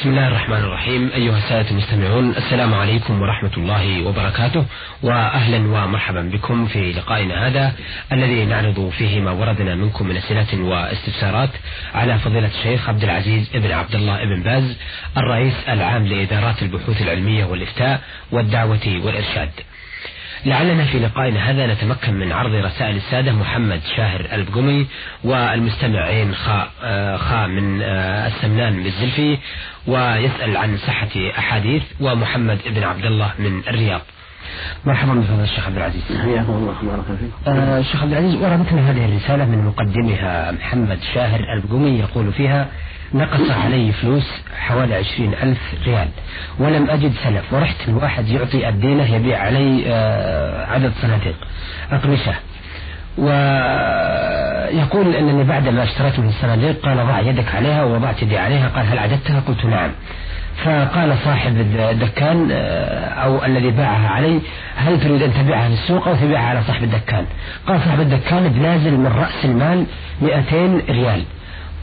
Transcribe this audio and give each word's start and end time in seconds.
بسم 0.00 0.08
الله 0.08 0.28
الرحمن 0.28 0.56
الرحيم. 0.56 1.10
أيها 1.14 1.38
السادة 1.38 1.70
المستمعون 1.70 2.30
السلام 2.30 2.74
عليكم 2.74 3.22
ورحمة 3.22 3.50
الله 3.56 4.06
وبركاته 4.06 4.64
وأهلا 5.02 5.56
ومرحبا 5.56 6.22
بكم 6.22 6.66
في 6.66 6.92
لقائنا 6.92 7.46
هذا 7.46 7.72
الذي 8.12 8.44
نعرض 8.44 8.92
فيه 8.98 9.20
ما 9.20 9.30
وردنا 9.30 9.74
منكم 9.74 10.06
من 10.06 10.16
أسئلة 10.16 10.64
واستفسارات 10.64 11.50
على 11.94 12.18
فضيلة 12.18 12.46
الشيخ 12.48 12.88
عبد 12.88 13.04
العزيز 13.04 13.50
ابن 13.54 13.70
عبد 13.70 13.94
الله 13.94 14.22
ابن 14.22 14.42
باز 14.42 14.76
الرئيس 15.16 15.54
العام 15.68 16.06
لإدارات 16.06 16.62
البحوث 16.62 17.02
العلمية 17.02 17.44
والإفتاء 17.44 18.00
والدعوة 18.32 19.00
والإرشاد. 19.04 19.50
لعلنا 20.46 20.84
في 20.84 20.98
لقائنا 20.98 21.50
هذا 21.50 21.66
نتمكن 21.66 22.14
من 22.14 22.32
عرض 22.32 22.54
رسائل 22.54 22.96
السادة 22.96 23.32
محمد 23.32 23.80
شاهر 23.96 24.26
البقمي 24.32 24.86
والمستمع 25.24 26.00
عين 26.00 26.34
خاء 26.34 26.70
آه، 26.82 27.16
خاء 27.16 27.48
من 27.48 27.82
آه، 27.82 28.26
السمنان 28.26 28.82
بالزلفي 28.82 29.38
ويسأل 29.86 30.56
عن 30.56 30.76
صحة 30.76 31.08
أحاديث 31.38 31.82
ومحمد 32.00 32.58
بن 32.66 32.82
عبد 32.82 33.04
الله 33.04 33.30
من 33.38 33.62
الرياض. 33.68 34.00
مرحبا 34.84 35.14
بفضل 35.14 35.42
الشيخ 35.42 35.66
عبد 35.66 35.76
العزيز. 35.76 36.02
حياكم 36.22 36.52
الله 36.52 36.74
بارك 36.82 37.04
فيك. 37.18 37.30
آه 37.46 37.78
الشيخ 37.78 38.02
عبد 38.02 38.12
العزيز 38.12 38.34
وردتنا 38.34 38.90
هذه 38.90 39.04
الرسالة 39.04 39.44
من 39.44 39.64
مقدمها 39.64 40.52
محمد 40.52 40.98
شاهر 41.14 41.40
البقومي 41.56 41.98
يقول 41.98 42.32
فيها 42.32 42.68
نقص 43.14 43.50
علي 43.50 43.92
فلوس 43.92 44.26
حوالي 44.58 44.94
عشرين 44.94 45.34
ألف 45.42 45.58
ريال. 45.86 46.08
ولم 46.58 46.90
أجد 46.90 47.12
سلف. 47.24 47.52
ورحت 47.52 47.88
الواحد 47.88 48.28
يعطي 48.28 48.68
الدينة 48.68 49.14
يبيع 49.14 49.38
علي 49.38 49.82
آه 49.86 50.66
عدد 50.66 50.92
صناديق. 51.02 51.34
أقمشة. 51.92 52.34
ويقول 54.70 55.14
أنني 55.14 55.44
بعد 55.44 55.68
ما 55.68 55.82
اشتريت 55.82 56.18
من 56.18 56.28
الصناديق 56.28 56.86
قال 56.86 56.96
ضع 56.96 57.20
يدك 57.20 57.54
عليها 57.54 57.84
ووضعت 57.84 58.22
يدي 58.22 58.38
عليها. 58.38 58.68
قال 58.68 58.86
هل 58.86 58.98
عددتها 58.98 59.40
قلت 59.40 59.64
نعم. 59.64 59.90
فقال 60.64 61.16
صاحب 61.24 61.56
الدكان 61.56 62.48
آه، 62.52 63.08
أو 63.08 63.44
الذي 63.44 63.70
باعها 63.70 64.08
علي 64.08 64.40
هل 64.76 65.00
تريد 65.00 65.22
أن 65.22 65.34
تبيعها 65.34 65.68
في 65.68 65.74
السوق 65.74 66.08
أو 66.08 66.14
تبيعها 66.14 66.48
على 66.48 66.62
صاحب 66.62 66.84
الدكان؟ 66.84 67.24
قال 67.66 67.80
صاحب 67.80 68.00
الدكان 68.00 68.48
بنازل 68.48 68.96
من 68.96 69.06
رأس 69.06 69.44
المال 69.44 69.86
200 70.22 70.82
ريال. 70.88 71.22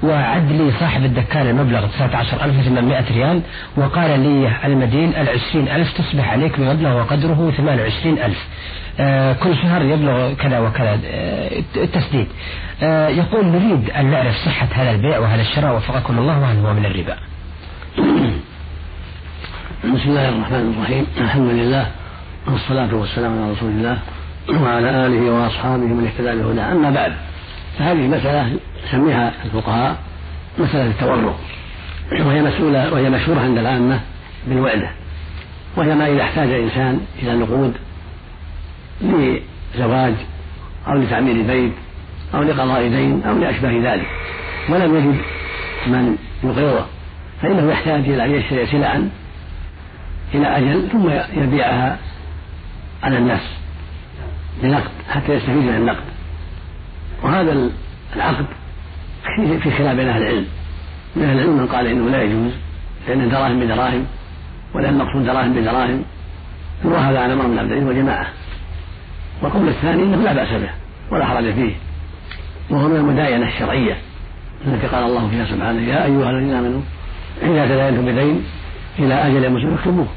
وعد 0.04 0.52
لي 0.52 0.72
صاحب 0.80 1.06
الدكان 1.06 1.48
المبلغ 1.48 1.88
19800 1.88 3.06
ريال 3.12 3.42
وقال 3.78 4.20
لي 4.20 4.52
المدين 4.66 5.10
العشرين 5.10 5.68
ألف 5.68 5.94
تصبح 5.98 6.32
عليك 6.32 6.60
بمبلغ 6.60 7.00
وقدره 7.00 7.54
28000 7.58 8.48
آه 9.00 9.34
كل 9.34 9.56
شهر 9.56 9.82
يبلغ 9.82 10.34
كذا 10.34 10.60
وكذا 10.60 11.00
آه 11.06 11.64
التسديد. 11.76 12.28
آه 12.84 13.08
يقول 13.08 13.46
نريد 13.46 13.90
أن 13.90 14.06
نعرف 14.06 14.36
صحة 14.46 14.68
هذا 14.72 14.92
البيع 14.92 15.20
وهذا 15.20 15.42
الشراء 15.42 15.76
وفقكم 15.76 16.20
الله 16.20 16.40
وهل 16.40 16.58
هو 16.66 16.74
من 16.74 16.86
الربا. 16.86 17.18
بسم 19.96 20.10
الله 20.10 20.30
الرحمن 20.30 20.74
الرحيم. 20.78 21.06
الحمد 21.18 21.50
لله 21.50 21.88
والصلاة 22.48 22.96
والسلام 22.96 23.44
على 23.44 23.52
رسول 23.52 23.70
الله 23.70 23.98
وعلى 24.50 25.06
آله 25.06 25.32
وأصحابه 25.32 25.86
من 25.86 26.08
اهتدى 26.08 26.44
بهدى 26.44 26.62
أما 26.62 26.92
بعد 26.92 27.14
فهذه 27.80 28.08
مسألة 28.08 28.58
يسميها 28.88 29.34
الفقهاء 29.46 29.98
مسألة 30.60 30.88
التورق 30.88 31.40
وهي 32.12 32.42
مسؤولة 32.42 32.94
وهي 32.94 33.10
مشهورة 33.10 33.40
عند 33.40 33.58
العامة 33.58 34.00
بالوعدة 34.48 34.90
وهي 35.76 35.96
ما 35.96 36.08
إذا 36.08 36.22
احتاج 36.22 36.50
الإنسان 36.50 37.00
إلى 37.22 37.36
نقود 37.36 37.74
لزواج 39.02 40.14
أو 40.88 40.94
لتعمير 40.94 41.48
بيت 41.48 41.74
أو 42.36 42.44
لقضاء 42.44 42.88
دين 42.88 43.24
أو 43.24 43.38
لأشباه 43.38 43.94
ذلك 43.94 44.08
ولم 44.70 44.96
يجد 44.96 45.22
من 45.88 46.18
يقرضه 46.44 46.86
فإنه 47.42 47.72
يحتاج 47.72 48.10
إلى 48.10 48.26
أن 48.26 48.32
يشتري 48.32 48.66
سلعا 48.66 49.10
إلى 50.34 50.48
أجل 50.48 50.90
ثم 50.92 51.10
يبيعها 51.42 51.98
على 53.04 53.18
الناس 53.18 53.42
بنقد 54.64 54.92
حتى 55.10 55.34
يستفيد 55.34 55.56
من 55.56 55.76
النقد. 55.76 56.17
وهذا 57.24 57.70
العقد 58.16 58.46
في 59.38 59.72
خلاف 59.72 59.96
بين 59.96 60.10
أهل 60.10 60.22
العلم. 60.22 60.46
من 61.16 61.24
أهل 61.24 61.38
العلم 61.38 61.58
من 61.58 61.68
قال 61.68 61.88
إنه 61.88 62.10
لا 62.10 62.24
يجوز 62.24 62.52
لأن 63.08 63.22
الدراهم 63.22 63.60
بدراهم 63.60 64.06
ولأن 64.74 64.94
المقصود 64.94 65.26
دراهم 65.26 65.54
بدراهم. 65.54 66.04
وهذا 66.84 67.20
على 67.20 67.34
أمر 67.34 67.48
من 67.48 67.60
عبد 67.60 67.72
وجماعة. 67.72 68.28
والقول 69.42 69.68
الثاني 69.68 70.04
أنه 70.04 70.18
لا 70.18 70.34
بأس 70.34 70.50
به 70.50 70.70
ولا 71.12 71.26
حرج 71.26 71.54
فيه. 71.54 71.72
وهو 72.70 72.88
من 72.88 72.96
المداينة 72.96 73.48
الشرعية 73.48 73.98
التي 74.68 74.88
قال 74.88 75.04
الله 75.04 75.30
فيها 75.30 75.46
سبحانه 75.46 75.82
يا 75.82 76.06
أيها 76.06 76.30
الذين 76.30 76.54
آمنوا 76.54 76.82
إذا 77.42 77.66
تداينتم 77.66 78.06
بدين 78.06 78.44
إلى 79.00 79.14
أجل 79.14 79.52
مسلم 79.52 79.74
اكتبوه. 79.74 80.08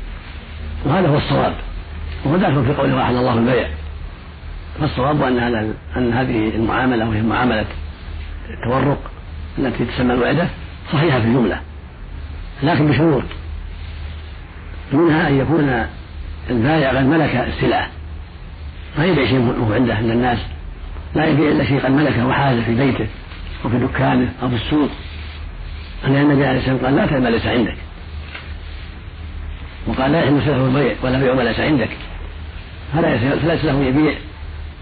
وهذا 0.84 1.08
هو 1.08 1.16
الصواب. 1.16 1.54
وهو 2.24 2.36
داخل 2.36 2.64
في 2.64 2.72
قوله 2.72 2.96
واحد 2.96 3.14
الله 3.14 3.34
البيع. 3.38 3.68
فالصواب 4.80 5.22
أن 5.22 5.38
أن 5.96 6.12
هذه 6.12 6.48
المعاملة 6.54 7.08
وهي 7.08 7.22
معاملة 7.22 7.64
التورق 8.50 9.10
التي 9.58 9.84
تسمى 9.84 10.14
الوعدة 10.14 10.48
صحيحة 10.92 11.20
في 11.20 11.26
الجملة 11.26 11.60
لكن 12.62 12.86
بشروط. 12.86 13.24
منها 14.92 15.28
أن 15.28 15.38
يكون 15.38 15.86
البائع 16.50 16.88
قد 16.90 17.04
ملك 17.04 17.34
السلعة. 17.34 17.88
ما 18.98 19.04
يبيع 19.04 19.26
شيء 19.26 19.72
عنده 19.74 19.94
عند 19.94 20.10
الناس. 20.10 20.38
لا 21.14 21.26
يبيع 21.26 21.48
إلا 21.48 21.64
شيء 21.64 21.80
قد 21.80 21.90
ملكه 21.90 22.26
وحازه 22.26 22.64
في 22.64 22.74
بيته 22.74 23.06
أو 23.64 23.70
في 23.70 23.78
دكانه 23.78 24.32
أو 24.42 24.48
في 24.48 24.54
السوق. 24.54 24.90
لأن 26.04 26.16
النبي 26.16 26.46
عليه 26.46 26.58
الصلاة 26.58 26.74
والسلام 26.74 26.96
قال 26.96 26.96
لا 26.96 27.06
تبيع 27.06 27.18
ما 27.18 27.28
ليس 27.28 27.46
عندك. 27.46 27.76
وقال 29.86 30.12
لا 30.12 30.22
يحل 30.22 30.40
سلفه 30.40 30.66
البيع 30.66 30.94
ولا 31.02 31.18
بيع 31.18 31.34
ما 31.34 31.42
ليس 31.42 31.60
عندك. 31.60 31.90
فليس 33.42 33.64
له 33.64 33.84
يبيع. 33.84 34.14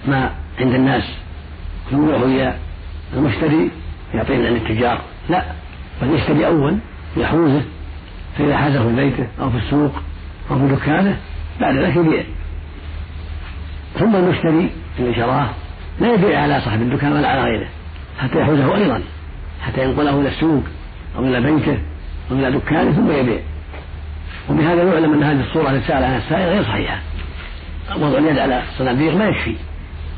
ما 0.07 0.31
عند 0.61 0.75
الناس. 0.75 1.05
يروح 1.93 2.23
المشتري 3.17 3.71
يعطيه 4.15 4.47
عن 4.47 4.57
التجار. 4.57 5.01
لا 5.29 5.43
بل 6.03 6.15
يشتري 6.15 6.47
أول 6.47 6.79
يحوزه 7.17 7.63
فإذا 8.39 8.57
حازه 8.57 8.83
في 8.83 8.97
بيته 8.97 9.27
أو 9.41 9.51
في 9.51 9.57
السوق 9.57 9.93
أو 10.51 10.59
في 10.59 10.75
دكانه 10.75 11.17
بعد 11.61 11.77
ذلك 11.77 11.97
يبيع. 11.97 12.25
ثم 13.99 14.17
المشتري 14.17 14.71
اللي 14.99 15.15
شراه 15.15 15.49
لا 16.01 16.15
يبيع 16.15 16.41
على 16.41 16.61
صاحب 16.61 16.83
الدكان 16.83 17.13
ولا 17.13 17.29
على 17.29 17.43
غيره 17.43 17.67
حتى 18.19 18.41
يحوزه 18.41 18.77
أيضا 18.77 19.03
حتى 19.67 19.85
ينقله 19.85 20.21
إلى 20.21 20.29
السوق 20.29 20.63
أو 21.17 21.25
إلى 21.25 21.41
بيته 21.41 21.79
أو 22.31 22.37
إلى 22.37 22.51
دكانه 22.51 22.93
ثم 22.93 23.11
يبيع. 23.11 23.39
وبهذا 24.51 24.83
يعلم 24.83 25.13
أن 25.13 25.23
هذه 25.23 25.41
الصورة 25.41 25.71
التي 25.71 25.89
سأل 25.89 26.05
عنها 26.05 26.19
السائل 26.19 26.49
غير 26.49 26.63
صحيحة. 26.63 26.99
وضع 27.97 28.19
اليد 28.19 28.39
على 28.39 28.63
الصناديق 28.73 29.17
ما 29.17 29.29
يكفي. 29.29 29.55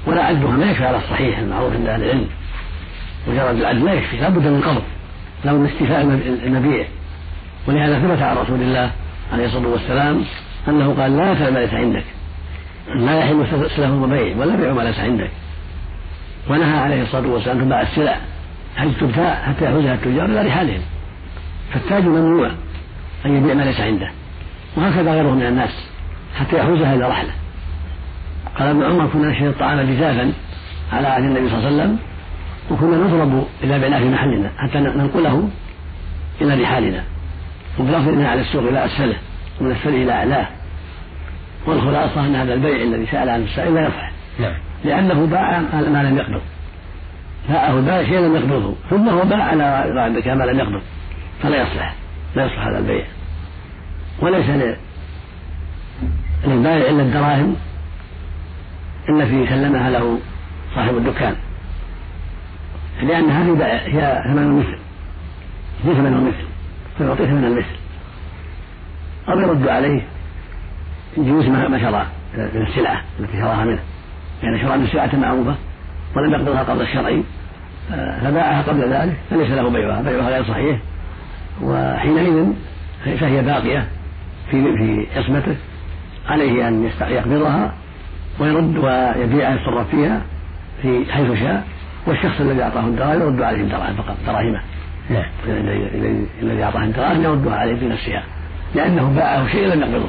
ولا 0.06 0.24
عدها 0.24 0.50
ما 0.50 0.70
يكفي 0.70 0.86
على 0.86 0.96
الصحيح 0.96 1.38
المعروف 1.38 1.74
عند 1.74 1.86
أهل 1.86 2.02
العلم. 2.02 2.26
مجرد 3.28 3.56
العد 3.56 3.76
لا 3.76 3.92
يكفي 3.92 4.16
لابد 4.16 4.46
من 4.46 4.60
قبض 4.60 4.82
لا 5.44 5.52
من 5.52 5.66
استيفاء 5.66 6.00
المبيع 6.46 6.84
ولهذا 7.68 7.98
ثبت 7.98 8.22
عن 8.22 8.36
رسول 8.36 8.62
الله 8.62 8.90
عليه 9.32 9.46
الصلاة 9.46 9.68
والسلام 9.68 10.24
أنه 10.68 10.94
قال 11.00 11.16
لا 11.16 11.34
تبع 11.34 11.50
ما 11.50 11.58
ليس 11.58 11.74
عندك 11.74 12.04
لا 12.94 13.18
يحل 13.18 13.46
سلف 13.76 13.90
وبيع 13.90 14.36
ولا 14.36 14.56
بيع 14.56 14.72
ما 14.72 14.82
ليس 14.82 15.00
عندك. 15.00 15.30
ونهى 16.48 16.78
عليه 16.78 17.02
الصلاة 17.02 17.28
والسلام 17.28 17.60
تباع 17.60 17.80
السلع 17.82 18.16
حيث 18.76 18.98
تبتاع 19.00 19.34
حتى 19.34 19.64
يحوزها 19.64 19.94
التجار 19.94 20.24
إلى 20.24 20.42
رحالهم؟ 20.42 20.80
فالتاج 21.72 22.04
ممنوع 22.04 22.50
أن 23.26 23.36
يبيع 23.36 23.54
ما 23.54 23.62
ليس 23.62 23.80
عنده 23.80 24.10
وهكذا 24.76 25.12
غيره 25.12 25.30
من 25.30 25.42
الناس 25.42 25.88
حتى 26.38 26.58
يحوزها 26.58 26.94
إلى 26.94 27.08
رحلة. 27.08 27.30
قال 28.60 28.68
ابن 28.68 28.82
عمر 28.82 29.06
كنا 29.06 29.30
نشتري 29.30 29.48
الطعام 29.48 29.80
جزافا 29.80 30.32
على 30.92 31.06
عهد 31.06 31.22
النبي 31.22 31.48
صلى 31.48 31.58
الله 31.58 31.66
عليه 31.66 31.76
وسلم 31.76 31.98
وكنا 32.70 32.96
نضرب 32.96 33.46
إذا 33.62 33.78
بعناه 33.78 33.98
في 33.98 34.08
محلنا 34.08 34.50
حتى 34.56 34.78
ننقله 34.78 35.48
إلى 36.40 36.62
رحالنا 36.62 37.04
وبلفظ 37.78 38.20
على 38.20 38.40
السوق 38.40 38.62
إلى 38.62 38.84
أسفله 38.84 39.16
ومن 39.60 39.70
أسفله 39.72 40.02
إلى 40.02 40.12
أعلاه. 40.12 40.46
والخلاصة 41.66 42.26
أن 42.26 42.34
هذا 42.34 42.54
البيع 42.54 42.82
الذي 42.82 43.06
سأل 43.06 43.28
عنه 43.28 43.44
السائل 43.44 43.74
لا 43.74 43.80
يصح. 43.80 44.10
نعم. 44.40 44.54
لأنه 44.84 45.26
باع 45.26 45.60
ما 45.60 46.02
لم 46.02 46.16
يقبض. 46.16 46.40
باعه 47.48 47.78
البائع 47.78 48.08
شيئا 48.08 48.20
لم 48.20 48.36
يقبضه. 48.36 48.74
ثم 48.90 49.08
هو 49.08 49.24
باع 49.24 49.42
على 49.42 49.92
بعد 49.94 50.28
ما 50.28 50.44
لم 50.44 50.58
يقبض. 50.58 50.82
فلا 51.42 51.62
يصلح. 51.62 51.94
لا 52.36 52.44
يصلح 52.44 52.66
هذا 52.66 52.78
البيع. 52.78 53.04
وليس 54.20 54.46
للبائع 56.46 56.90
إلا 56.90 57.02
الدراهم. 57.02 57.56
التي 59.08 59.46
سلمها 59.46 59.90
له 59.90 60.18
صاحب 60.74 60.96
الدكان. 60.96 61.34
لأنها 63.02 63.44
في 63.44 63.64
هي 63.64 64.22
ثمن 64.24 64.42
المثل. 64.42 64.78
هي 65.84 65.94
ثمن 65.94 66.12
المثل. 66.12 66.44
فيعطيه 66.98 67.24
ثمن 67.24 67.44
المثل. 67.44 67.76
أو 69.28 69.40
يرد 69.40 69.68
عليه 69.68 70.02
جنس 71.16 71.46
ما 71.46 71.78
شرى 71.78 72.06
من 72.34 72.66
السلعة 72.66 73.02
التي 73.20 73.32
شراها 73.32 73.64
منه. 73.64 73.80
لأن 74.42 74.52
يعني 74.52 74.58
شرى 74.58 74.78
من 74.78 74.86
سلعة 74.86 75.16
معروفة 75.16 75.54
ولم 76.16 76.32
يقبضها 76.32 76.62
قبل 76.62 76.82
الشرعي 76.82 77.22
فباعها 78.20 78.62
قبل 78.62 78.92
ذلك 78.92 79.16
فليس 79.30 79.50
له 79.50 79.70
بيعها. 79.70 80.02
بيعها 80.02 80.30
غير 80.30 80.44
صحيح. 80.44 80.78
وحينئذ 81.62 82.52
فهي 83.04 83.42
باقية 83.42 83.86
في 84.50 84.62
في 84.62 85.06
عصمته 85.16 85.56
عليه 86.28 86.68
أن 86.68 86.90
يقبضها 87.00 87.74
ويرد 88.40 88.76
ويبيعها 88.76 89.54
يتصرف 89.54 89.90
فيها 89.90 90.20
في 90.82 91.12
حيث 91.12 91.32
شاء 91.32 91.64
والشخص 92.06 92.40
الذي 92.40 92.62
أعطاه 92.62 92.80
الدراهم 92.80 93.20
يرد 93.20 93.42
عليه 93.42 93.62
الدراهم 93.62 93.94
فقط 93.94 94.16
دراهمه. 94.26 94.60
نعم. 95.10 95.24
الذي 96.42 96.64
أعطاه 96.64 96.84
الدراهم 96.84 97.22
يردها 97.22 97.54
عليه 97.56 97.74
بنفسها 97.74 98.22
لأنه 98.74 99.12
باعه 99.16 99.48
شيء 99.48 99.66
لم 99.66 99.80
يقبضه 99.80 100.08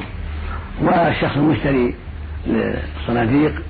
والشخص 0.82 1.36
المشتري 1.36 1.94
للصناديق 2.46 3.62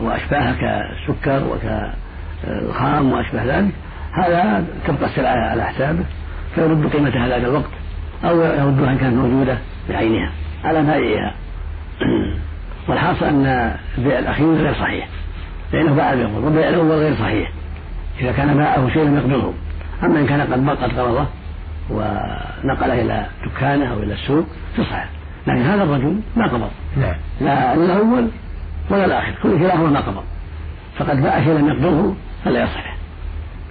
وأشباهها 0.00 0.52
كالسكر 0.52 1.42
وكالخام 1.44 3.12
وأشبه 3.12 3.44
ذلك 3.44 3.72
هذا 4.12 4.64
تبقى 4.86 5.06
السلعة 5.06 5.50
على 5.50 5.64
حسابه 5.64 6.04
فيرد 6.54 6.86
قيمتها 6.86 7.28
ذاك 7.28 7.44
الوقت 7.44 7.70
أو 8.24 8.40
يردها 8.40 8.90
إن 8.90 8.98
كانت 8.98 9.14
موجودة 9.14 9.58
بعينها 9.88 10.30
على 10.64 10.82
بائعها 10.82 11.34
والحاصل 12.88 13.24
أن 13.24 13.76
البيع 13.98 14.18
الأخير 14.18 14.54
غير 14.54 14.74
صحيح 14.74 15.08
لأنه 15.72 15.94
باع 15.94 16.14
بيقول 16.14 16.44
والبيع 16.44 16.68
الأول 16.68 16.90
غير 16.90 17.14
صحيح. 17.14 17.50
إذا 18.20 18.32
كان 18.32 18.56
باعه 18.56 18.88
شيء 18.88 19.02
لم 19.02 19.16
يقبضه. 19.16 19.52
أما 20.02 20.20
إن 20.20 20.26
كان 20.26 20.40
قد 20.40 20.70
قد 20.70 20.98
قبضه 20.98 21.26
ونقله 21.90 23.02
إلى 23.02 23.26
دكانه 23.46 23.92
أو 23.92 24.02
إلى 24.02 24.14
السوق 24.14 24.46
فصح 24.76 25.04
لكن 25.46 25.62
هذا 25.62 25.82
الرجل 25.82 26.20
ما 26.36 26.46
قبض. 26.46 26.70
نعم. 26.96 27.14
لا 27.40 27.74
الأول 27.74 28.28
ولا 28.90 29.04
الآخر 29.04 29.32
كل 29.42 29.58
كلاهما 29.58 29.90
ما 29.90 30.00
قبض. 30.00 30.24
فقد 30.98 31.22
باع 31.22 31.44
شيء 31.44 31.52
لم 31.52 31.68
يقبضه 31.68 32.14
فلا 32.44 32.62
يصح. 32.62 32.94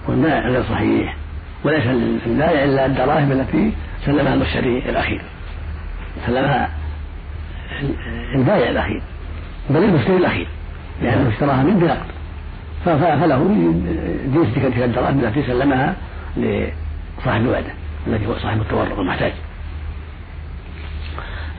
والبائع 0.08 0.48
غير 0.48 0.64
صحيح. 0.64 1.16
وليس 1.64 1.86
للبائع 1.86 2.64
إلا 2.64 2.86
الدراهم 2.86 3.32
التي 3.32 3.74
سلمها 4.06 4.34
المشتري 4.34 4.80
الأخير. 4.90 5.22
سلمها 6.28 6.70
البائع 8.36 8.70
الأخير 8.70 9.02
بل 9.70 9.84
المشتري 9.84 10.18
الأخير 10.18 10.48
لأنه 11.02 11.30
اشتراها 11.30 11.64
من 11.64 11.80
بنقد 11.80 12.18
فله 12.86 13.38
جنس 14.34 14.56
تلك 14.56 14.84
الدراهم 14.84 15.20
التي 15.20 15.44
سلمها 15.44 15.96
لصاحب 16.38 17.42
الوعدة 17.42 17.70
الذي 18.08 18.28
هو 18.28 18.38
صاحب 18.38 18.62
التورق 18.62 19.00
المحتاج 19.00 19.32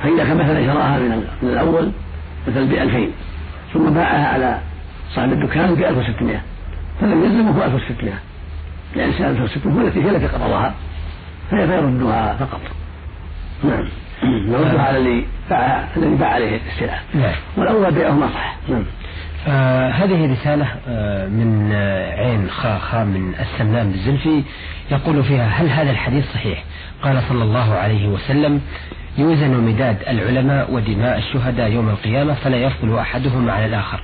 فإذا 0.03 0.25
كان 0.25 0.37
مثلا 0.37 0.67
شراها 0.67 0.99
من 1.43 1.49
الأول 1.49 1.93
مثلا 2.49 2.65
ب 2.65 2.73
2000 2.73 3.11
ثم 3.75 3.91
باعها 3.91 4.29
على 4.29 4.59
صاحب 5.15 5.33
الدكان 5.33 5.75
ب 5.75 5.83
1600 5.83 6.41
فلم 7.01 7.25
يلزمه 7.25 7.65
1600 7.65 8.15
لأن 8.97 9.13
سنة 9.13 9.29
1600 9.29 9.77
هو 9.77 9.87
التي 9.87 10.05
هي 10.05 10.11
التي 10.11 10.27
قبضها 10.27 10.75
فيردها 11.51 12.37
فقط. 12.37 12.61
نعم. 13.65 13.89
يردها 14.23 14.83
على 14.83 14.99
الذي 14.99 15.27
الذي 15.97 16.17
باع 16.17 16.29
عليه 16.29 16.61
السلعة 16.75 17.01
نعم. 17.15 17.35
والأول 17.57 17.95
بيعهما 17.95 18.27
صح 18.27 18.57
نعم. 18.69 18.85
آه 19.49 19.91
هذه 19.91 20.33
رسالة 20.33 20.67
آه 20.89 21.27
من 21.27 21.71
آه 21.73 22.15
عين 22.15 22.51
خا 22.51 22.79
خا 22.79 23.05
من 23.05 23.35
السمان 23.41 23.91
بالزلفي 23.91 24.43
يقول 24.91 25.25
فيها 25.25 25.47
هل 25.47 25.69
هذا 25.69 25.91
الحديث 25.91 26.33
صحيح؟ 26.35 26.65
قال 27.03 27.23
صلى 27.29 27.45
الله 27.45 27.75
عليه 27.75 28.09
وسلم 28.09 28.61
يوزن 29.19 29.51
مداد 29.51 29.97
العلماء 30.09 30.73
ودماء 30.73 31.19
الشهداء 31.19 31.71
يوم 31.71 31.89
القيامة 31.89 32.35
فلا 32.35 32.57
يفضل 32.57 32.99
أحدهما 32.99 33.53
على 33.53 33.67
الآخر. 33.67 34.01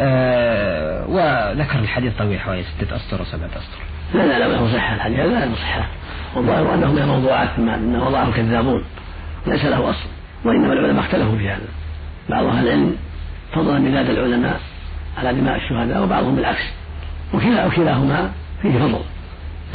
آه 0.00 1.06
وذكر 1.08 1.78
الحديث 1.78 2.12
طويل 2.18 2.40
حوالي 2.40 2.62
ستة 2.62 2.96
أسطر 2.96 3.22
وسبعة 3.22 3.46
أسطر. 3.48 3.78
لا 4.14 4.22
لا 4.22 4.38
لا 4.38 4.48
له 4.48 4.72
صحة 4.76 4.94
الحديث 4.94 5.18
لا 5.18 5.44
له 5.44 5.54
صحة 5.54 5.86
والظاهر 6.36 6.74
أنه 6.74 6.92
من 6.92 6.98
الموضوعات 6.98 7.58
مما 7.58 8.06
وضعه 8.06 8.28
الكذابون. 8.28 8.84
ليس 9.46 9.64
له 9.64 9.90
أصل 9.90 10.08
وإنما 10.44 10.72
العلماء 10.72 11.04
اختلفوا 11.04 11.38
في 11.38 11.48
هذا. 11.48 11.68
بعض 12.28 12.44
أهل 12.44 12.66
العلم 12.66 12.96
فضل 13.52 13.82
مداد 13.82 14.10
العلماء 14.10 14.60
على 15.18 15.32
دماء 15.34 15.56
الشهداء 15.56 16.02
وبعضهم 16.02 16.36
بالعكس. 16.36 16.64
وكلا 17.34 17.66
وكلاهما 17.66 18.32
فيه 18.62 18.78
فضل. 18.78 19.00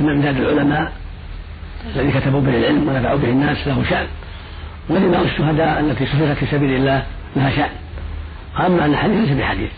إما 0.01 0.13
مداد 0.13 0.37
العلماء 0.37 0.91
الذي 1.95 2.19
كتبوا 2.19 2.41
به 2.41 2.57
العلم 2.57 2.87
ونفعوا 2.89 3.17
به 3.17 3.29
الناس 3.29 3.67
له 3.67 3.83
شأن. 3.89 4.07
ودماء 4.89 5.21
الشهداء 5.21 5.79
التي 5.79 6.05
سفكت 6.05 6.37
في 6.37 6.45
سبيل 6.45 6.75
الله 6.75 7.03
لها 7.35 7.49
شأن. 7.49 7.69
أما 8.65 8.85
أن 8.85 8.91
الحديث 8.91 9.29
ليس 9.29 9.37
بحديث. 9.37 9.71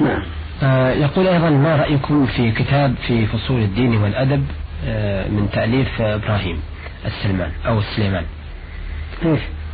نعم. 0.00 0.22
آه 0.62 0.92
يقول 0.92 1.26
أيضا 1.26 1.50
ما 1.50 1.76
رأيكم 1.76 2.26
في 2.26 2.52
كتاب 2.52 2.94
في 3.06 3.26
فصول 3.26 3.60
الدين 3.60 3.96
والأدب 3.96 4.44
آه 4.86 5.28
من 5.28 5.48
تأليف 5.52 6.00
إبراهيم 6.00 6.60
السلمان 7.06 7.50
أو 7.66 7.78
السليمان 7.78 8.24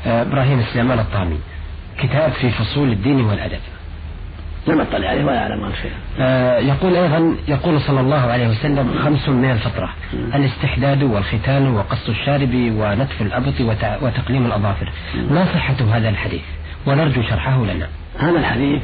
آه 0.07 0.23
إبراهيم 0.23 0.59
السليمان 0.61 0.99
الطامي 0.99 1.39
كتاب 1.99 2.33
في 2.33 2.51
فصول 2.51 2.93
الدين 2.93 3.21
والأدب 3.21 3.59
لم 4.67 4.81
أطلع 4.81 5.09
عليه 5.09 5.25
ولا 5.25 5.43
أعلم 5.43 5.65
عنه 5.65 5.75
شيئا. 5.83 5.95
آه 6.21 6.59
يقول 6.59 6.97
أيضا 6.97 7.37
يقول 7.49 7.81
صلى 7.81 8.01
الله 8.01 8.21
عليه 8.21 8.49
وسلم 8.49 8.99
خمس 9.05 9.29
من 9.29 9.51
الفطرة 9.51 9.95
الاستحداد 10.13 11.03
والختان 11.03 11.69
وقص 11.75 12.09
الشارب 12.09 12.55
ونتف 12.55 13.23
الأبط 13.23 13.61
وتقليم 14.03 14.47
الأظافر. 14.47 14.93
ما 15.31 15.45
صحة 15.45 15.77
هذا 15.97 16.09
الحديث؟ 16.09 16.43
ونرجو 16.87 17.23
شرحه 17.23 17.65
لنا. 17.65 17.89
هذا 18.19 18.39
الحديث 18.39 18.83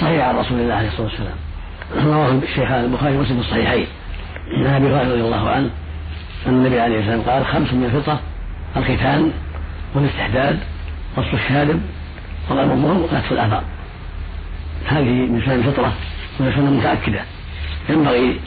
صحيح 0.00 0.24
عن 0.24 0.36
رسول 0.36 0.60
الله 0.60 0.74
عليه 0.74 0.88
الصلاة 0.88 1.06
والسلام. 1.06 1.36
رواه 2.06 2.30
الشيخان 2.30 2.84
البخاري 2.84 3.16
ومسلم 3.16 3.40
الصحيحين. 3.40 3.86
عن 4.66 4.66
أبي 4.66 4.86
هريرة 4.86 5.12
رضي 5.12 5.20
الله 5.20 5.50
عنه 5.50 5.70
أن 6.46 6.52
النبي 6.52 6.80
عليه 6.80 6.98
الصلاة 6.98 7.16
والسلام 7.16 7.36
قال 7.36 7.46
خمس 7.46 7.72
من 7.72 7.84
الفطرة 7.84 8.20
الختان 8.76 9.32
والاستحداد 9.94 10.58
قص 11.16 11.24
الشارب 11.34 11.80
وضرب 12.50 12.70
الظهر 12.70 12.98
ونتف 12.98 13.32
الاثار. 13.32 13.64
هذه 14.86 15.26
من 15.26 15.42
سنن 15.46 15.54
الفطرة 15.54 15.92
وهي 16.40 16.52
سنة 16.52 16.70
متأكدة 16.70 17.20
ينبغي 17.88 18.40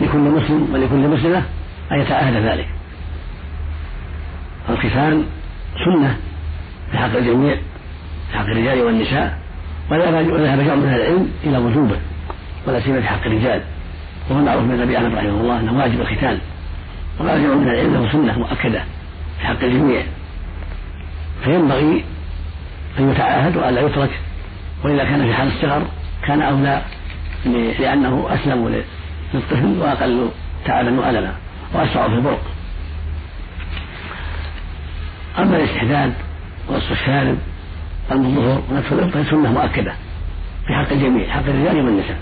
لكل 0.00 0.18
مسلم 0.18 0.68
ولكل 0.72 1.08
مسلمة 1.08 1.42
أن 1.92 2.00
يتعاهد 2.00 2.34
ذلك. 2.34 2.68
الختان 4.70 5.24
سنة 5.84 6.16
في 6.90 6.98
حق 6.98 7.16
الجميع 7.16 7.56
في 8.30 8.38
حق 8.38 8.44
الرجال 8.44 8.82
والنساء 8.82 9.38
وذهب 9.90 10.60
جمع 10.60 10.74
من 10.74 10.88
أهل 10.88 11.00
العلم 11.00 11.30
إلى 11.44 11.58
وجوبه 11.58 11.96
ولا 12.66 12.80
سيما 12.80 13.00
في 13.00 13.06
حق 13.06 13.26
الرجال. 13.26 13.62
وهو 14.30 14.40
معروف 14.44 14.62
من 14.62 14.74
النبي 14.74 14.96
أحمد 14.98 15.14
رحمه 15.14 15.40
الله 15.40 15.60
أنه 15.60 15.78
واجب 15.78 16.00
الختان 16.00 16.38
وقال 17.20 17.42
جمع 17.42 17.54
من 17.54 17.68
العلم 17.68 17.94
له 17.94 18.12
سنة 18.12 18.38
مؤكدة 18.38 18.84
في 19.40 19.46
حق 19.46 19.62
الجميع. 19.62 20.02
فينبغي 21.44 22.04
أن 22.98 23.10
يتعاهد 23.10 23.56
وألا 23.56 23.80
يترك 23.80 24.10
وإذا 24.84 25.04
كان 25.04 25.26
في 25.26 25.34
حال 25.34 25.48
الصغر 25.48 25.82
كان 26.26 26.42
أولى 26.42 26.82
لأنه 27.80 28.26
أسلم 28.30 28.82
للطفل 29.34 29.78
وأقل 29.80 30.28
تعبا 30.64 31.00
وألما 31.00 31.34
وأسرع 31.74 32.08
في 32.08 32.14
البرق. 32.14 32.42
أما 35.38 35.56
الاستحداد 35.56 36.12
وقص 36.68 36.90
الشارب 36.90 37.38
الظهور 38.12 38.62
ونتف 38.70 38.92
الإبط 38.92 39.30
سنة 39.30 39.52
مؤكدة 39.52 39.92
في 40.66 40.74
حق 40.74 40.92
الجميع 40.92 41.28
حق 41.28 41.44
الرجال 41.46 41.76
والنساء. 41.76 42.18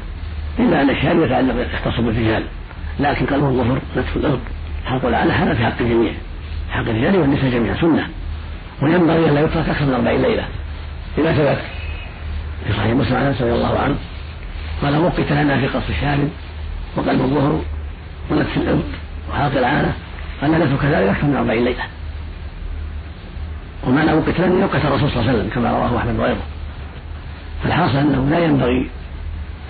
إلا 0.59 0.83
أن 0.83 0.91
الشارب 0.91 1.23
يتعلق 1.23 1.67
يختص 1.75 2.01
بالرجال 2.01 2.43
لكن 3.01 3.27
قلب 3.27 3.45
الظهر 3.45 3.81
نتف 3.97 4.17
الإبط 4.17 4.41
حق 4.87 5.07
العنة 5.07 5.33
هذا 5.33 5.55
في 5.55 5.65
حق 5.65 5.81
الجميع 5.81 6.13
حق 6.71 6.81
الرجال 6.81 7.17
والنساء 7.17 7.51
جميعا 7.51 7.75
سنة. 7.81 8.09
وينبغي 8.83 9.29
أن 9.29 9.35
لا 9.35 9.41
يترك 9.41 9.69
أكثر 9.69 9.85
من 9.85 9.95
أربعين 9.95 10.23
ليلة 10.23 10.45
إذا 11.19 11.33
ثبت 11.33 11.59
في 12.67 12.73
صحيح 12.73 12.93
مسلم 12.93 13.17
عن 13.17 13.35
رضي 13.41 13.53
الله 13.53 13.79
عنه 13.79 13.97
قال 14.83 14.97
وقت 14.97 15.33
لنا 15.33 15.61
في 15.61 15.67
قص 15.67 15.89
الشارب 15.89 16.29
وقلب 16.97 17.21
الظهر 17.21 17.61
ونتف 18.31 18.57
الابط 18.57 18.85
وحاق 19.31 19.53
العانة. 19.57 19.93
قال 20.41 20.51
نترك 20.51 20.79
كذلك 20.83 21.09
أكثر 21.09 21.27
من 21.27 21.37
أربعين 21.37 21.65
ليله 21.65 21.85
ومعنى 23.87 24.13
وقت 24.13 24.41
لنا 24.41 24.65
وقت 24.65 24.85
الرسول 24.85 25.11
صلى 25.11 25.21
الله 25.21 25.31
عليه 25.31 25.39
وسلم 25.39 25.51
كما 25.55 25.71
رواه 25.71 25.99
أحمد 25.99 26.19
وغيره. 26.19 26.43
فالحاصل 27.63 27.99
أنه 27.99 28.29
لا 28.31 28.39
ينبغي 28.39 28.91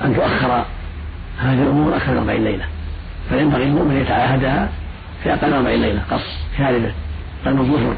أن 0.05 0.15
تؤخر 0.15 0.65
هذه 1.39 1.63
الأمور 1.63 1.97
أكثر 1.97 2.13
من 2.13 2.19
40 2.19 2.45
ليله 2.45 2.65
بل 3.31 3.39
ينبغي 3.39 3.63
المؤمن 3.63 3.97
يتعاهدها 3.97 4.69
في 5.23 5.33
أقل 5.33 5.49
من 5.49 5.55
40 5.55 5.81
ليله 5.81 6.03
قص 6.11 6.25
شاربه 6.59 6.93
قلب 7.47 7.61
الظهر 7.61 7.95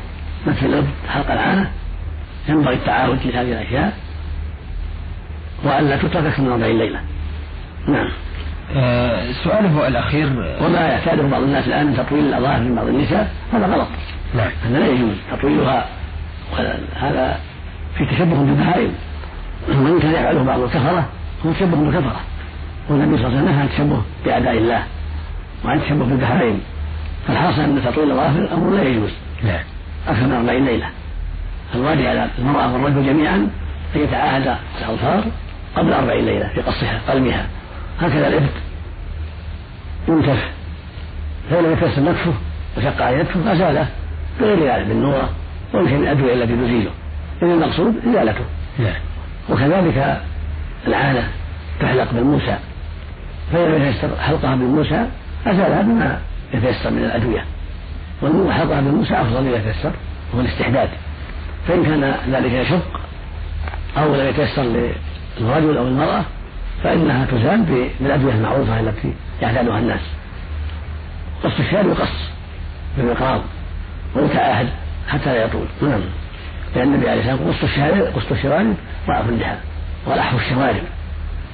نتف 0.47 0.64
الابط 0.64 0.87
حلق 1.09 1.30
العانه 1.30 1.70
ينبغي 2.49 2.75
التعاهد 2.75 3.18
لهذه 3.25 3.52
الأشياء. 3.52 3.97
وألا 5.64 5.97
تترك 5.97 6.25
أكثر 6.25 6.42
من 6.42 6.52
أربعين 6.52 6.78
ليلة 6.78 7.00
نعم. 7.88 8.09
آه 8.76 9.32
سؤاله 9.44 9.88
الأخير 9.88 10.26
وما 10.61 10.80
يعتاده 10.80 11.23
بعض 11.23 11.42
الناس 11.42 11.66
الآن 11.66 11.87
من 11.87 11.97
تطويل 11.97 12.25
الأظافر 12.25 12.61
من 12.61 12.75
بعض 12.75 12.87
النساء 12.87 13.32
هذا 13.52 13.66
غلط. 13.66 13.88
نعم. 14.35 14.50
هذا 14.64 14.78
لا 14.78 14.87
يجوز 14.87 15.14
تطويلها. 15.32 15.87
هذا 16.97 17.40
في 17.99 18.06
تشبه 18.06 18.37
بالبهائم. 18.37 18.94
وإن 19.68 20.00
كان 20.00 20.11
يفعله 20.11 20.42
بعض 20.44 20.61
الكفرة 20.61 21.09
هو 21.47 21.52
تشبه 21.52 21.76
بالكفرة. 21.76 22.20
والنبي 22.88 23.16
صلى 23.16 23.26
الله 23.26 23.38
عليه 23.38 23.42
وسلم 23.42 23.54
نهى 23.54 23.61
عن 23.61 23.66
التشبه 23.66 24.02
بأعداء 24.25 24.59
الله 24.59 24.82
وعن 25.64 25.76
التشبه 25.76 26.04
بالبهائم. 26.04 26.61
فالحاصل 27.28 27.61
أن 27.61 27.82
تطويل 27.85 28.11
الأظافر 28.11 28.54
أمر 28.54 28.70
لا 28.70 28.82
يجوز. 28.82 29.11
نعم. 29.42 29.64
أكثر 30.09 30.26
من 30.26 30.33
أربعين 30.33 30.64
ليلة 30.64 30.87
فالواجب 31.73 32.07
على 32.07 32.26
المرأة 32.38 32.73
والرجل 32.73 33.07
جميعا 33.07 33.37
أن 33.97 34.00
يتعاهد 34.00 34.57
الأظفار 34.78 35.25
قبل 35.76 35.92
أربعين 35.92 36.25
ليلة 36.25 36.49
في 36.49 36.61
قصها 36.61 37.00
قلمها. 37.09 37.47
هكذا 38.00 38.28
الإبط 38.28 38.52
ينتف 40.09 40.49
فإن 41.50 41.64
لم 41.64 41.73
يتيسر 41.73 42.02
نكفه 42.02 42.33
وشق 42.78 43.02
عليه 43.02 43.16
نكفه 43.16 43.45
فأزاله 43.45 43.87
بغير 44.40 44.75
ذلك 44.75 44.87
بالنورة 44.87 45.30
ويمكن 45.75 45.97
الأدوية 45.97 46.35
التي 46.35 46.57
تزيله 46.57 46.90
إذا 47.42 47.54
المقصود 47.54 47.95
إزالته. 48.09 48.45
نعم. 48.78 49.00
وكذلك 49.49 50.21
العانة 50.87 51.28
تحلق 51.80 52.12
بالموسى. 52.12 52.57
فإذا 53.52 53.69
لم 53.69 53.83
يتيسر 53.83 54.09
حلقها 54.21 54.54
بالموسى 54.54 55.07
أزالها 55.47 55.83
بما 55.83 56.19
يتيسر 56.54 56.90
من 56.90 57.04
الأدوية. 57.04 57.45
والحلقها 58.22 58.80
بالموسى 58.80 59.14
أفضل 59.14 59.46
إذا 59.46 59.56
يتيسر 59.56 59.92
هو 60.34 60.40
الاستحداد 60.40 60.88
فإن 61.68 61.84
كان 61.84 62.14
ذلك 62.30 62.52
يشق 62.52 63.00
أو 63.98 64.14
لم 64.14 64.28
يتيسر 64.28 64.62
للرجل 64.62 65.76
أو 65.76 65.86
المرأة 65.86 66.22
فإنها 66.82 67.26
تزال 67.26 67.86
بالأدوية 68.00 68.34
المعروفة 68.34 68.80
التي 68.80 69.14
يعتادها 69.42 69.78
الناس. 69.78 70.00
قص 71.44 71.58
الشارب 71.60 71.88
يقص 71.88 72.30
بالمقراض 72.96 73.40
ويتعاهد 74.14 74.68
حتى 75.08 75.24
لا 75.24 75.44
يطول. 75.44 75.66
نعم. 75.82 76.00
لأن 76.76 76.94
النبي 76.94 77.08
عليه 77.08 77.20
الصلاة 77.20 77.46
والسلام 77.46 77.52
قص 77.52 77.62
الشارب 77.62 78.16
قص 78.16 78.32
الشوارب 78.32 78.74
ضعف 79.08 79.28
اللحى 79.28 79.56
ولحف 80.06 80.40
الشوارب. 80.40 80.82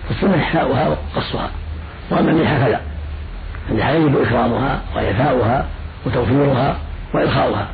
فالسنة 0.08 0.42
إحفاؤها 0.42 0.88
وقصها. 0.88 1.50
وأما 2.10 2.30
اللحى 2.30 2.56
فلا. 2.56 2.80
اللحى 3.70 3.96
يجب 3.96 4.22
إكرامها 4.22 4.80
وإعفاؤها 4.96 5.66
وتوفيرها 6.06 6.76
وإرخاؤها 7.14 7.66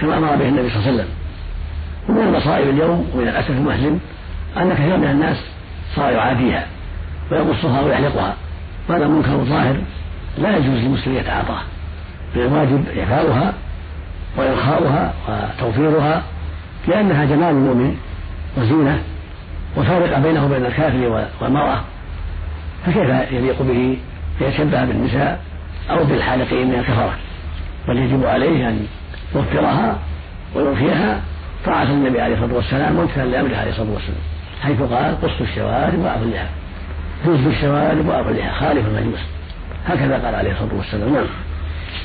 كما 0.00 0.18
أمر 0.18 0.36
به 0.36 0.48
النبي 0.48 0.70
صلى 0.70 0.78
الله 0.78 0.86
عليه 0.86 0.94
وسلم. 0.94 1.08
ومن 2.08 2.22
المصائب 2.28 2.68
اليوم 2.68 3.10
ومن 3.14 3.28
الأسف 3.28 3.50
المحزن 3.50 3.98
أن 4.56 4.74
كثيرا 4.74 4.96
من 4.96 5.10
الناس 5.10 5.36
صار 5.96 6.12
يعاديها 6.12 6.66
ويقصها 7.30 7.80
ويحلقها 7.80 8.34
وهذا 8.88 9.06
منكر 9.06 9.44
ظاهر 9.44 9.76
لا 10.38 10.56
يجوز 10.56 10.78
للمسلم 10.78 11.16
يتعاطاه 11.16 11.60
بل 12.34 12.40
الواجب 12.40 12.84
إعفاؤها 12.98 13.54
وإرخاؤها 14.36 15.14
وتوفيرها 15.28 16.22
لأنها 16.88 17.24
جمال 17.24 17.50
المؤمن 17.50 17.96
وزينة 18.56 19.02
وفارق 19.76 20.18
بينه 20.18 20.44
وبين 20.44 20.66
الكافر 20.66 21.26
والمرأة 21.40 21.80
فكيف 22.86 23.32
يليق 23.32 23.62
به 23.62 23.98
يتشبه 24.40 24.84
بالنساء 24.84 25.40
أو 25.90 26.04
بالحالقين 26.04 26.68
من 26.68 26.74
الكفرة؟ 26.74 27.14
بل 27.88 27.96
يجب 27.96 28.26
عليه 28.26 28.68
أن 28.68 28.86
يوفرها 29.34 29.98
ويوفيها 30.54 31.20
طاعة 31.64 31.82
النبي 31.82 32.20
عليه 32.20 32.34
الصلاة 32.34 32.54
والسلام 32.54 32.98
وامتثالا 32.98 33.30
لأمره 33.30 33.56
عليه 33.56 33.70
الصلاة 33.70 33.90
والسلام 33.90 34.18
حيث 34.62 34.82
قال 34.82 35.20
قص 35.22 35.40
الشوارب 35.40 35.98
وأعف 35.98 36.22
اللحى 36.22 36.46
جوز 37.26 37.40
بالشوارب 37.40 38.06
وأعف 38.08 38.28
اللحى 38.28 38.60
خالف 38.60 38.86
المجوس 38.86 39.20
هكذا 39.86 40.18
قال 40.24 40.34
عليه 40.34 40.52
الصلاة 40.52 40.74
والسلام. 40.74 41.14
نعم. 41.14 41.24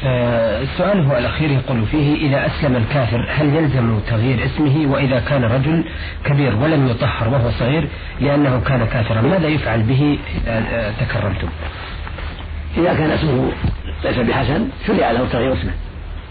آه 0.05 0.63
سؤاله 0.77 1.17
الأخير 1.19 1.51
يقول 1.51 1.85
فيه 1.85 2.15
إذا 2.27 2.45
أسلم 2.45 2.75
الكافر 2.75 3.27
هل 3.29 3.55
يلزم 3.55 3.99
تغيير 4.09 4.45
اسمه؟ 4.45 4.91
وإذا 4.93 5.19
كان 5.19 5.43
رجل 5.43 5.83
كبير 6.25 6.55
ولم 6.55 6.87
يطهر 6.87 7.29
وهو 7.29 7.51
صغير 7.51 7.87
لأنه 8.21 8.61
كان 8.67 8.85
كافرا 8.85 9.21
ماذا 9.21 9.47
يفعل 9.47 9.83
به؟ 9.83 10.19
إذا 10.47 10.63
آه 10.71 10.91
تكرمتم. 10.99 11.47
إذا 12.77 12.93
كان 12.93 13.11
اسمه 13.11 13.51
ليس 14.03 14.17
بحسن 14.17 14.67
شرع 14.87 15.11
له 15.11 15.27
تغيير 15.31 15.53
اسمه 15.53 15.71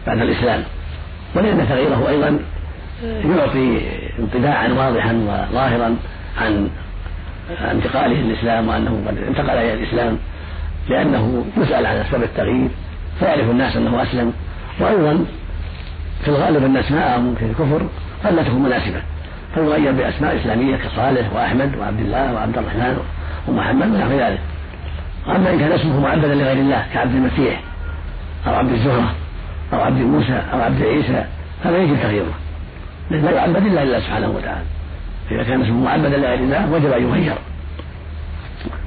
بعد 0.07 0.19
الإسلام. 0.19 0.63
ولأن 1.35 1.69
تغييره 1.69 2.09
أيضا 2.09 2.39
يعطي 3.05 3.81
انطباعا 4.19 4.69
واضحا 4.69 5.13
وظاهرا 5.13 5.97
عن 6.41 6.71
انتقاله 7.71 8.15
للإسلام 8.15 8.69
وأنه 8.69 9.05
قد 9.09 9.19
انتقل 9.19 9.51
إلى 9.51 9.75
الإسلام 9.75 10.19
لأنه 10.89 11.45
يسأل 11.57 11.87
عن 11.87 11.97
أسباب 11.97 12.23
التغيير 12.23 12.69
فيعرف 13.21 13.51
الناس 13.51 13.77
أنه 13.77 14.03
أسلم. 14.03 14.33
وأيضا 14.81 15.25
في 16.23 16.29
الغالب 16.29 16.65
أن 16.65 16.77
أسماءهم 16.77 17.35
في 17.35 17.45
الكفر 17.45 17.83
تكون 18.23 18.63
مناسبة. 18.63 19.03
فيغير 19.55 19.93
بأسماء 19.93 20.37
إسلامية 20.37 20.77
كصالح 20.77 21.33
وأحمد 21.35 21.77
وعبد 21.77 22.01
الله 22.01 22.35
وعبد 22.35 22.59
الرحمن 22.59 22.99
ومحمد 23.49 23.87
ونحو 23.87 24.11
ذلك. 24.11 24.41
أما 25.29 25.51
إن 25.51 25.59
كان 25.59 25.73
اسمه 25.73 26.01
معبدا 26.01 26.35
لغير 26.35 26.57
الله 26.57 26.87
كعبد 26.95 27.15
المسيح 27.15 27.61
أو 28.47 28.55
عبد 28.55 28.73
الزهرة 28.73 29.15
أو 29.73 29.81
عبد 29.81 30.01
موسى 30.01 30.43
أو 30.53 30.61
عبد 30.61 30.83
عيسى 30.83 31.25
هذا 31.65 31.79
يجب 31.79 31.97
تغييره. 32.03 32.35
لا 33.11 33.31
يعبد 33.31 33.67
إلا 33.67 33.85
لله 33.85 34.01
سبحانه 34.01 34.29
وتعالى. 34.29 34.65
إذا 35.31 35.43
كان 35.43 35.63
اسمه 35.63 35.85
معبدا 35.85 36.17
لغير 36.17 36.39
الله 36.39 36.73
وجب 36.73 36.93
أن 36.93 37.03
يغير 37.03 37.35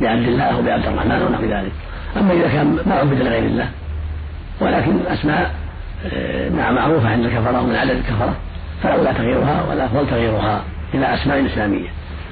بعبد 0.02 0.28
الله 0.28 0.44
أو 0.44 0.62
بعبد 0.62 0.86
الرحمن 0.86 1.22
ونحو 1.22 1.44
ذلك. 1.44 1.72
أما 2.18 2.34
إذا 2.34 2.48
كان 2.48 2.78
ما 2.86 2.96
عبد 2.96 3.22
لغير 3.22 3.44
الله 3.44 3.68
ولكن 4.62 5.00
أسماء 5.08 5.52
آه، 6.14 6.50
مع 6.50 6.72
معروفة 6.72 7.10
عند 7.10 7.26
الكفرة 7.26 7.62
ومن 7.62 7.76
عدد 7.76 7.92
الكفرة 7.92 8.36
فالأولى 8.84 9.14
تغييرها 9.14 9.64
والأفضل 9.70 10.10
تغييرها 10.10 10.64
إلى 10.94 11.14
أسماء 11.14 11.46
إسلامية. 11.46 11.88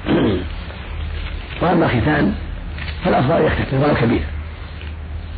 وأما 1.62 1.86
الختان 1.86 2.34
فالأفضل 3.04 3.44
يختتن 3.44 3.78
ولو 3.78 3.94
كبير. 3.94 4.22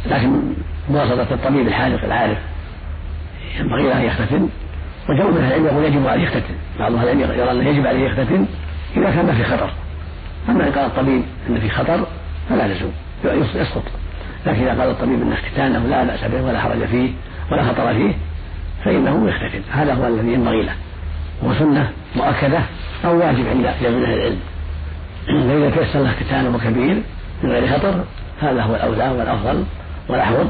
لكن 0.06 0.54
بواسطة 0.88 1.34
الطبيب 1.34 1.68
الحالق 1.68 2.04
العارف 2.04 2.38
ينبغي 3.60 3.82
له 3.82 4.00
أن 4.00 4.04
يختتن 4.04 4.48
وجمع 5.08 5.30
من 5.30 5.36
العلم 5.36 5.66
يقول 5.66 5.84
يجب 5.84 6.06
عليه 6.06 6.22
يختتن. 6.22 6.54
بعض 6.78 6.94
أهل 6.94 7.08
العلم 7.08 7.20
يرى 7.20 7.50
أنه 7.50 7.68
يجب 7.68 7.86
عليه 7.86 8.06
يختتن 8.06 8.46
إذا 8.96 9.10
كان 9.10 9.26
ما 9.26 9.32
في 9.32 9.44
خطر. 9.44 9.70
أما 10.48 10.68
إن 10.68 10.72
قال 10.72 10.86
الطبيب 10.86 11.22
أن 11.48 11.60
في 11.60 11.68
خطر 11.70 12.06
فلا 12.48 12.68
لزوم 12.68 12.92
يسقط. 13.54 13.82
لكن 14.46 14.62
إذا 14.62 14.80
قال 14.80 14.90
الطبيب 14.90 15.22
أن 15.22 15.32
اختتانه 15.32 15.78
لا 15.78 16.04
بأس 16.04 16.24
به 16.24 16.42
ولا 16.42 16.60
حرج 16.60 16.84
فيه 16.84 17.10
ولا 17.52 17.62
خطر 17.62 17.94
فيه 17.94 18.12
فإنه 18.84 19.28
يختتن. 19.28 19.62
هذا 19.72 19.94
هو 19.94 20.06
الذي 20.06 20.32
ينبغي 20.32 20.62
له. 20.62 20.72
هو 21.44 21.54
سنة 21.54 21.90
مؤكدة 22.16 22.60
أو 23.04 23.18
واجب 23.18 23.48
عند 23.48 23.74
جميع 23.82 24.08
أهل 24.08 24.14
العلم. 24.14 24.40
فإذا 25.48 25.70
تيسر 25.70 26.02
له 26.02 26.12
ختانه 26.20 26.58
كبير 26.64 27.02
من 27.44 27.50
غير 27.50 27.68
خطر 27.68 28.04
هذا 28.40 28.62
هو 28.62 28.74
الأولى 28.74 29.18
والأفضل 29.18 29.64
والأحوط. 30.08 30.46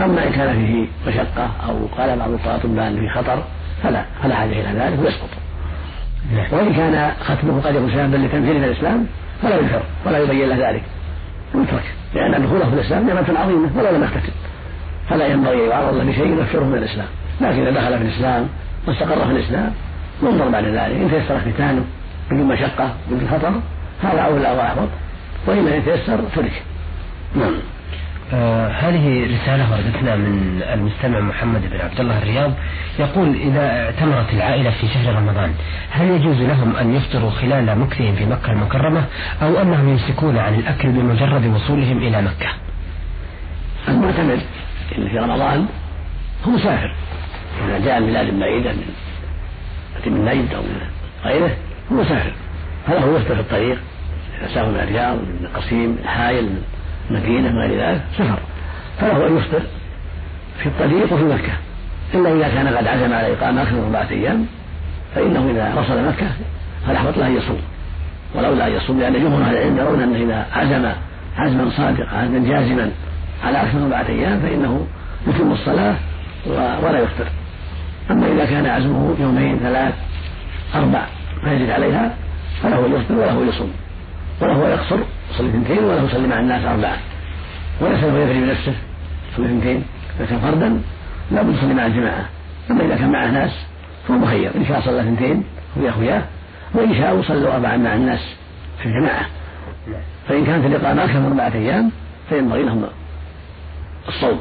أما 0.00 0.26
إن 0.26 0.32
كان 0.32 0.52
فيه 0.52 0.86
مشقة 1.10 1.50
أو 1.68 1.86
قال 1.98 2.18
بعض 2.18 2.28
الاطباء 2.28 2.88
ان 2.88 2.96
فيه 3.00 3.20
خطر 3.20 3.42
فلا 3.82 4.04
فلا 4.22 4.34
حاجة 4.34 4.52
إلى 4.52 4.78
ذلك 4.78 4.98
ويسقط. 4.98 5.28
وإن 6.52 6.74
كان 6.74 7.12
ختمه 7.20 7.60
قد 7.60 7.74
يكون 7.74 7.90
سببا 7.90 8.16
لتنفيذ 8.16 8.62
الإسلام 8.62 9.06
فلا 9.42 9.58
ينكر 9.58 9.82
ولا 10.06 10.18
يبين 10.18 10.48
له 10.48 10.70
ذلك. 10.70 10.82
ويترك 11.54 11.84
لأن 12.14 12.46
دخوله 12.46 12.70
في 12.70 12.74
الإسلام 12.74 13.06
نعمة 13.06 13.40
عظيمة 13.40 13.68
ولو 13.76 13.96
لم 13.96 14.04
يختتم. 14.04 14.32
فلا 15.08 15.26
ينبغي 15.26 15.64
أن 15.64 15.70
يعرض 15.70 15.94
له 15.94 16.04
بشيء 16.04 16.26
ينفره 16.26 16.64
من 16.64 16.78
الإسلام. 16.78 17.06
لكن 17.40 17.66
إذا 17.66 17.70
دخل 17.70 17.98
في 17.98 18.04
الإسلام 18.04 18.48
واستقر 18.86 19.24
في 19.26 19.30
الإسلام 19.30 19.72
ينظر 20.22 20.48
بعد 20.48 20.64
ذلك 20.64 20.96
إن 20.96 21.10
تيسر 21.10 21.40
ختانه 21.40 21.84
بدون 22.30 22.46
مشقة 22.46 22.94
بدون 23.10 23.28
خطر 23.28 23.52
هذا 24.02 24.20
أولى 24.20 24.50
وأحوط. 24.50 24.88
وإن 25.46 25.58
لم 25.58 25.74
يتيسر 25.74 26.20
ترك 26.34 26.62
نعم. 27.36 27.54
آه 28.32 28.68
هذه 28.68 29.24
رسالة 29.24 29.72
وردتنا 29.72 30.16
من 30.16 30.62
المستمع 30.72 31.20
محمد 31.20 31.70
بن 31.70 31.80
عبد 31.80 32.00
الله 32.00 32.18
الرياض. 32.18 32.52
يقول 32.98 33.34
إذا 33.34 33.84
اعتمرت 33.84 34.34
العائلة 34.34 34.70
في 34.70 34.88
شهر 34.88 35.14
رمضان 35.14 35.54
هل 35.90 36.10
يجوز 36.10 36.36
لهم 36.36 36.76
أن 36.76 36.94
يفطروا 36.94 37.30
خلال 37.30 37.78
مكثهم 37.78 38.14
في 38.16 38.26
مكة 38.26 38.52
المكرمة 38.52 39.04
أو 39.42 39.62
أنهم 39.62 39.88
يمسكون 39.88 40.38
عن 40.38 40.54
الأكل 40.54 40.88
بمجرد 40.88 41.46
وصولهم 41.46 41.98
إلى 41.98 42.22
مكة؟ 42.22 42.48
المعتمر 43.88 44.38
إن 44.98 45.08
في 45.08 45.18
رمضان 45.18 45.66
هو 46.46 46.50
مسافر 46.50 46.94
إذا 47.68 47.78
جاء 47.84 48.00
من 48.00 48.06
بلاد 48.06 48.40
بعيدة 48.40 48.72
من 48.72 48.92
من 50.06 50.24
نجد 50.24 50.54
أو 50.54 50.62
من 50.62 50.80
غيره 51.24 51.56
هو 51.92 51.96
مسافر 51.96 52.32
فله 52.86 53.16
يفطر 53.16 53.34
في 53.34 53.40
الطريق. 53.40 53.78
سافر 54.54 54.68
من 54.68 54.80
الرياض 54.80 55.16
من 55.16 55.48
قصيم 55.54 55.90
من 55.90 56.08
حايل 56.08 56.44
من 56.44 56.60
مدينة 57.10 57.56
وغير 57.56 57.80
ذلك 57.80 58.00
سفر 58.18 58.38
فله 59.00 59.26
أن 59.26 59.36
يفطر 59.36 59.62
في 60.58 60.66
الطريق 60.66 61.12
وفي 61.12 61.24
مكة. 61.24 61.52
إلا 62.14 62.32
إذا 62.32 62.48
كان 62.48 62.68
قد 62.68 62.86
عزم 62.86 63.12
على 63.12 63.32
إقامة 63.32 63.62
أكثر 63.62 63.74
من 63.74 63.84
أربعة 63.84 64.10
أيام 64.10 64.46
فإنه 65.14 65.50
إذا 65.50 65.80
وصل 65.80 66.08
مكة 66.08 66.26
فالأحوط 66.86 67.18
له 67.18 67.26
أن 67.26 67.36
يصوم. 67.36 67.60
ولولا 68.34 68.66
أن 68.66 68.72
يصوم 68.72 69.00
لأن 69.00 69.12
جمهور 69.12 69.42
أهل 69.42 69.56
العلم 69.56 69.78
يرون 69.78 70.02
أنه 70.02 70.16
إذا 70.16 70.46
عزم 70.52 70.92
عزما 71.36 71.70
صادقا 71.70 72.16
عزما 72.16 72.48
جازما 72.48 72.90
على 73.44 73.62
أكثر 73.62 73.78
من 73.78 73.82
أربعة 73.82 74.08
أيام 74.08 74.40
فإنه 74.40 74.86
يتم 75.26 75.52
الصلاة 75.52 75.94
ولا 76.82 76.98
يفطر. 76.98 77.26
أما 78.10 78.26
إذا 78.26 78.44
كان 78.44 78.66
عزمه 78.66 79.14
يومين 79.20 79.58
ثلاث 79.58 79.94
أربع 80.74 81.02
فيزيد 81.44 81.70
عليها 81.70 82.14
فله 82.62 82.86
يفطر 82.86 83.14
وله 83.14 83.46
يصوم. 83.48 83.72
وله 84.40 84.68
يقصر 84.68 84.98
يصلي 85.30 85.48
اثنتين 85.48 85.84
وله 85.84 86.02
يصلي 86.02 86.26
مع 86.26 86.40
الناس 86.40 86.64
أربعة؟ 86.64 86.98
وليس 87.80 88.04
له 88.04 88.18
يدري 88.18 88.40
بنفسه 88.40 88.74
يصلي 89.32 89.46
اثنتين 89.46 89.84
إذا 90.20 90.26
كان 90.26 90.38
فردا 90.38 90.80
لا 91.30 91.42
بد 91.42 91.54
يصلي 91.54 91.74
مع 91.74 91.86
الجماعة. 91.86 92.28
أما 92.70 92.84
إذا 92.84 92.96
كان 92.96 93.12
معه 93.12 93.30
ناس 93.30 93.50
فهو 94.08 94.18
مخير 94.18 94.50
إن 94.56 94.66
شاء 94.66 94.80
صلى 94.80 95.00
اثنتين 95.00 95.44
هو 95.78 95.88
أخوياه 95.88 96.22
وإن 96.74 96.94
شاءوا 96.94 97.22
صلوا 97.22 97.54
أربعا 97.54 97.76
مع 97.76 97.94
الناس 97.94 98.20
في 98.78 98.86
الجماعة. 98.86 99.26
فإن 100.28 100.46
كانت 100.46 100.66
الإقامة 100.66 101.04
أكثر 101.04 101.20
من 101.20 101.26
أربعة 101.26 101.52
أيام 101.54 101.90
فينبغي 102.28 102.62
لهم 102.62 102.84
الصوم. 104.08 104.40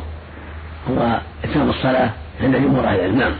هو 0.89 1.19
إتمام 1.43 1.69
الصلاة 1.69 2.09
عند 2.41 2.55
جمهور 2.55 2.87
أهل 2.87 2.99
العلم. 2.99 3.19
نعم. 3.19 3.31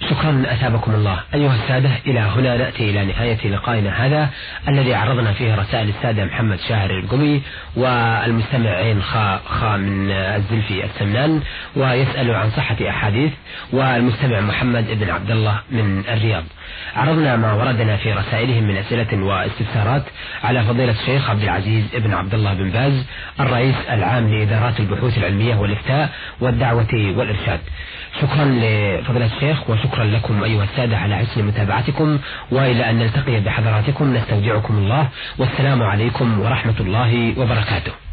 شكرا 0.00 0.44
أثابكم 0.46 0.94
الله. 0.94 1.20
أيها 1.34 1.54
السادة 1.54 1.90
إلى 2.06 2.20
هنا 2.20 2.56
نأتي 2.56 2.90
إلى 2.90 3.04
نهاية 3.04 3.48
لقائنا 3.48 4.06
هذا 4.06 4.28
الذي 4.68 4.94
عرضنا 4.94 5.32
فيه 5.32 5.54
رسائل 5.54 5.88
السادة 5.88 6.24
محمد 6.24 6.58
شاهر 6.68 6.90
القمي 6.90 7.42
والمستمع 7.76 8.70
عين 8.70 9.02
خا, 9.02 9.40
خا 9.46 9.76
من 9.76 10.10
الزلفي 10.10 10.84
السمنان 10.84 11.42
ويسأل 11.76 12.34
عن 12.34 12.50
صحة 12.50 12.76
أحاديث 12.88 13.32
والمستمع 13.72 14.40
محمد 14.40 14.86
بن 14.90 15.10
عبد 15.10 15.30
الله 15.30 15.60
من 15.70 16.02
الرياض. 16.08 16.44
عرضنا 16.96 17.36
ما 17.36 17.52
وردنا 17.52 17.96
في 17.96 18.12
رسائلهم 18.12 18.64
من 18.64 18.76
أسئلة 18.76 19.24
واستفسارات 19.24 20.02
على 20.44 20.62
فضيلة 20.62 20.92
الشيخ 20.92 21.30
عبد 21.30 21.42
العزيز 21.42 21.84
بن 21.94 22.14
عبد 22.14 22.34
الله 22.34 22.54
بن 22.54 22.70
باز 22.70 23.06
الرئيس 23.40 23.76
العام 23.90 24.34
لإدارات 24.34 24.80
البحوث 24.80 25.18
العلمية 25.18 25.54
والإفتاء 25.54 26.10
والدعوة 26.40 27.14
والإرشاد. 27.16 27.60
شكرا 28.20 28.44
لفضيلة 28.44 29.26
الشيخ 29.26 29.70
وشكرا 29.70 30.04
لكم 30.04 30.44
أيها 30.44 30.64
السادة 30.64 30.96
على 30.98 31.16
حسن 31.16 31.44
متابعتكم 31.44 32.18
وإلى 32.52 32.90
أن 32.90 32.98
نلتقي 32.98 33.40
بحضراتكم 33.40 34.14
نستودعكم 34.14 34.74
الله 34.78 35.08
والسلام 35.38 35.82
عليكم 35.82 36.40
ورحمة 36.40 36.74
الله 36.80 37.34
وبركاته. 37.40 38.07